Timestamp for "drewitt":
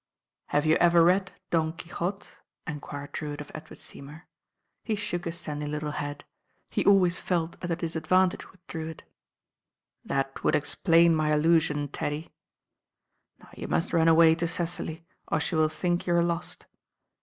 3.11-3.39, 8.65-9.03